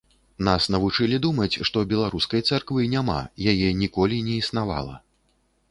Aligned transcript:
Нас 0.45 0.63
навучылі 0.75 1.19
думаць, 1.25 1.59
што 1.69 1.83
беларускай 1.91 2.41
царквы 2.49 2.89
няма, 2.95 3.19
яе 3.53 3.69
ніколі 3.85 4.17
не 4.31 4.35
існавала. 4.45 4.95